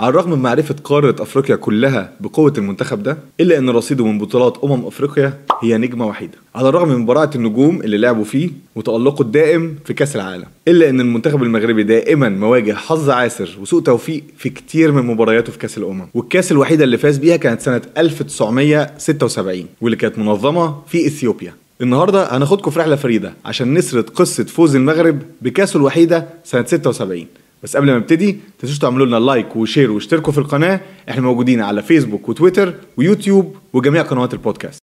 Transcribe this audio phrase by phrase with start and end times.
[0.00, 4.58] على الرغم من معرفة قارة أفريقيا كلها بقوة المنتخب ده إلا أن رصيده من بطولات
[4.64, 6.38] أمم أفريقيا هي نجمة وحيدة.
[6.54, 11.00] على الرغم من براعة النجوم اللي لعبوا فيه وتألقه الدائم في كأس العالم إلا أن
[11.00, 16.06] المنتخب المغربي دائما مواجه حظ عاسر وسوء توفيق في كتير من مبارياته في كأس الأمم.
[16.14, 21.54] والكأس الوحيدة اللي فاز بيها كانت سنة 1976 واللي كانت منظمة في إثيوبيا.
[21.82, 27.26] النهارده هناخدكم في رحلة فريدة عشان نسرد قصة فوز المغرب بكأسه الوحيدة سنة 76
[27.62, 30.80] بس قبل ما نبتدي تنسوش تعملوا لنا like و share واشتركوا في القناة.
[31.10, 34.80] إحنا موجودين على فيسبوك وتويتر ويوتيوب وجميع قنوات البودكاست.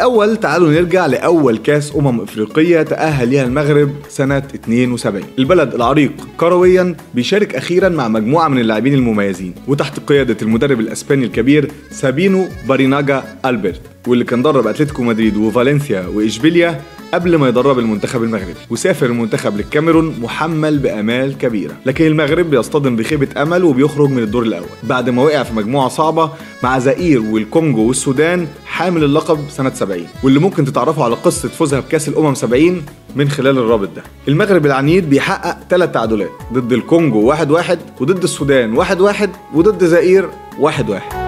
[0.00, 6.96] الأول تعالوا نرجع لأول كأس أمم إفريقية تأهل ليها المغرب سنة 72 البلد العريق كرويا
[7.14, 13.80] بيشارك أخيرا مع مجموعة من اللاعبين المميزين وتحت قيادة المدرب الأسباني الكبير سابينو باريناجا ألبرت
[14.06, 16.80] واللي كان درب أتلتيكو مدريد وفالنسيا وإشبيليا
[17.14, 21.72] قبل ما يدرب المنتخب المغربي وسافر المنتخب للكاميرون محمل بأمال كبيرة.
[21.86, 26.30] لكن المغرب بيصطدم بخيبة أمل وبيخرج من الدور الأول بعد ما وقع في مجموعة صعبة
[26.62, 32.08] مع زئير والكونجو والسودان حامل اللقب سنة 70 واللي ممكن تتعرفوا على قصة فوزها بكأس
[32.08, 32.82] الأمم 70
[33.16, 34.02] من خلال الرابط ده.
[34.28, 39.30] المغرب العنيد بيحقق ثلاث تعادلات ضد الكونجو 1-1 واحد واحد وضد السودان 1-1 واحد واحد
[39.54, 40.28] وضد زئير
[40.60, 41.19] 1-1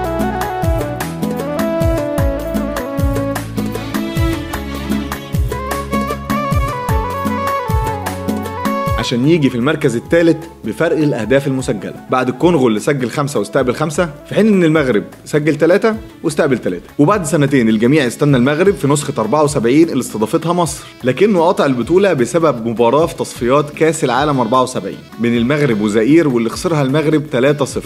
[9.03, 11.95] عشان يجي في المركز الثالث بفرق الأهداف المسجلة.
[12.11, 16.83] بعد الكونغو اللي سجل خمسة واستقبل خمسة في حين إن المغرب سجل ثلاثة واستقبل ثلاثة.
[16.99, 20.85] وبعد سنتين الجميع استنى المغرب في نسخة 74 اللي استضافتها مصر.
[21.05, 26.83] لكنه قطع البطولة بسبب مباراة في تصفيات كأس العالم 74 بين المغرب وزئير واللي خسرها
[26.83, 27.23] المغرب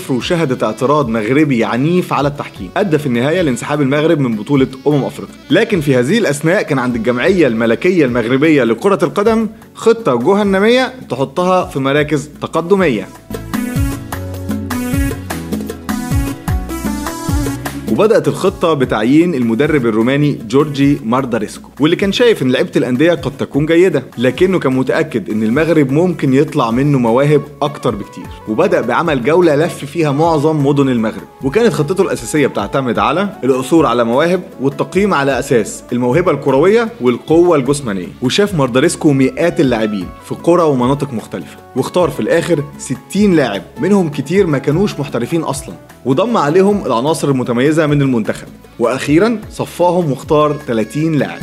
[0.09, 2.71] 3-0 وشهدت اعتراض مغربي عنيف على التحكيم.
[2.77, 5.35] أدى في النهاية لانسحاب المغرب من بطولة أمم أفريقيا.
[5.51, 9.47] لكن في هذه الأثناء كان عند الجمعية الملكية المغربية لكرة القدم
[9.77, 13.09] خطة جهنمية تحطها في مراكز تقدمية.
[17.97, 23.67] وبدأت الخطة بتعيين المدرب الروماني جورجي مارداريسكو واللي كان شايف إن لعيبة الأندية قد تكون
[23.67, 29.57] جيدة لكنه كان متأكد إن المغرب ممكن يطلع منه مواهب أكتر بكتير وبدأ بعمل جولة
[29.57, 35.39] لف فيها معظم مدن المغرب وكانت خطته الأساسية بتعتمد على العثور على مواهب والتقييم على
[35.39, 42.21] أساس الموهبة الكروية والقوة الجسمانية وشاف مارداريسكو مئات اللاعبين في قرى ومناطق مختلفة واختار في
[42.21, 45.75] الآخر 60 لاعب منهم كتير ما كانوش محترفين أصلا
[46.05, 48.49] وضم عليهم العناصر المتميزة من المنتخب.
[48.79, 51.39] وأخيرا صفاهم واختار 30 لاعب.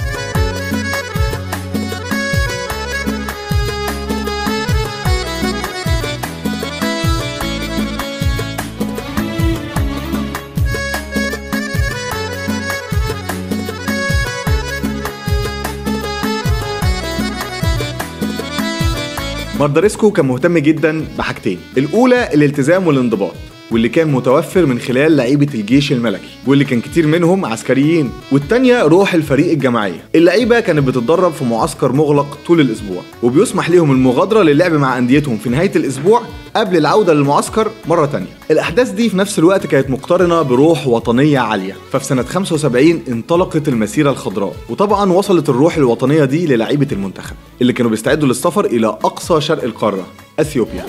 [19.60, 21.60] مارداريسكو كان مهتم جدا بحاجتين.
[21.78, 23.53] الأولى الالتزام والانضباط.
[23.74, 28.12] واللي كان متوفر من خلال لعيبة الجيش الملكي واللي كان كتير منهم عسكريين.
[28.32, 30.04] والتانية روح الفريق الجماعية.
[30.16, 35.50] اللعيبة كانت بتتدرب في معسكر مغلق طول الأسبوع وبيسمح ليهم المغادرة للعب مع أنديتهم في
[35.50, 36.22] نهاية الأسبوع
[36.56, 38.38] قبل العودة للمعسكر مرة تانية.
[38.52, 41.76] الأحداث دي في نفس الوقت كانت مقترنة بروح وطنية عالية.
[41.92, 47.92] ففي سنة 75 انطلقت المسيرة الخضراء وطبعا وصلت الروح الوطنية دي للاعيبة المنتخب اللي كانوا
[47.92, 50.08] بيستعدوا للسفر إلى أقصى شرق القارة
[50.40, 50.86] أثيوبيا.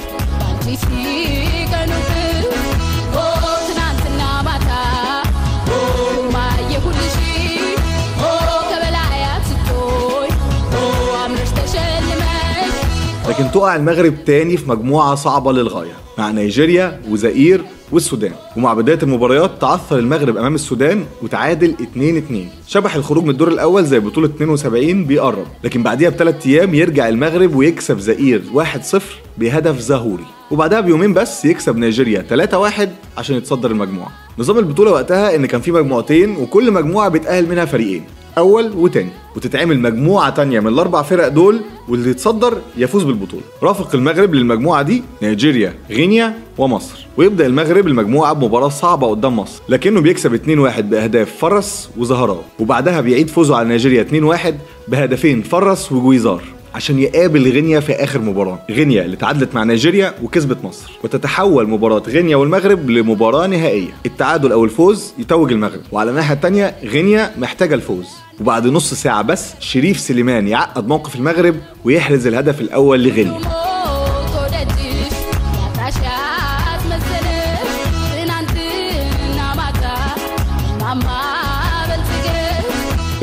[13.35, 18.33] لكن تقع المغرب تاني في مجموعة صعبة للغاية مع نيجيريا وزئير والسودان.
[18.57, 24.01] ومع بداية المباريات تعثر المغرب أمام السودان وتعادل 2-2 شبح الخروج من الدور الأول زي
[24.01, 25.47] بطولة 72 بيقرب.
[25.65, 29.03] لكن بعديها بثلاث أيام يرجع المغرب ويكسب زئير 1-0
[29.39, 30.25] بهدف زهوري.
[30.51, 32.89] وبعدها بيومين بس يكسب نيجيريا 3-1
[33.19, 34.11] عشان يتصدر المجموعة.
[34.39, 38.05] نظام البطولة وقتها إن كان في مجموعتين وكل مجموعة بيتأهل منها فريقين
[38.39, 39.11] أول وتاني.
[39.37, 43.43] وتتعمل مجموعة تانية من الأربع فرق دول واللي يتصدر يفوز بالبطولة.
[43.63, 47.07] رافق المغرب للمجموعة دي نيجيريا غينيا ومصر.
[47.17, 49.63] ويبدأ المغرب المجموعة بمباراة صعبة قدام مصر.
[49.69, 52.45] لكنه بيكسب 2-1 بأهداف فرس وزهراء.
[52.59, 54.55] وبعدها بيعيد فوزه على نيجيريا 2-1
[54.89, 56.54] بهدفين فرس وجويزار.
[56.75, 58.59] عشان يقابل غينيا في آخر مباراة.
[58.71, 60.93] غينيا اللي تعادلت مع نيجيريا وكسبت مصر.
[61.05, 63.91] وتتحول مباراة غينيا والمغرب لمباراة نهائية.
[64.07, 65.81] التعادل أو الفوز يتوج المغرب.
[65.93, 68.09] وعلى الناحية الثانية غينيا محتاجة الفوز.
[68.41, 71.55] وبعد نص ساعة بس شريف سليمان يعقد موقف المغرب
[71.85, 73.64] ويحرز الهدف الأول لغينيا.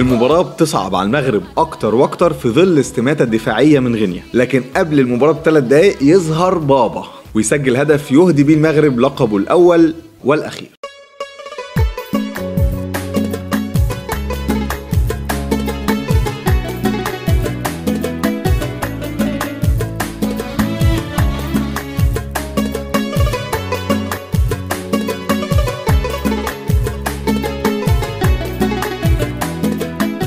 [0.01, 5.31] المباراة بتصعب على المغرب أكتر وأكتر في ظل استماتة الدفاعية من غينيا، لكن قبل المباراة
[5.31, 7.03] بثلاث دقايق يظهر بابا
[7.35, 9.93] ويسجل هدف يهدي بيه المغرب لقبه الأول
[10.23, 10.80] والأخير.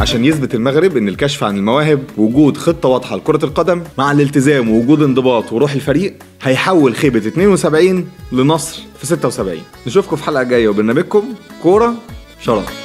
[0.05, 5.03] عشان يثبت المغرب إن الكشف عن المواهب وجود خطة واضحة لكرة القدم مع الالتزام ووجود
[5.03, 11.25] انضباط وروح الفريق هيحول خيبة 72 لنصر في 76 نشوفكم في حلقة جاية وبرنامجكم
[11.62, 11.95] كورة
[12.43, 12.84] شرف.